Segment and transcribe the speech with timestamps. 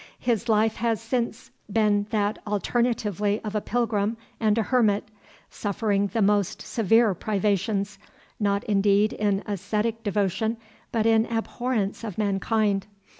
[0.17, 5.07] His life has since been that alternately of a pilgrim and a hermit,
[5.51, 7.99] suffering the most severe privations,
[8.39, 10.57] not indeed in ascetic devotion,
[10.91, 12.87] but in abhorrence of mankind.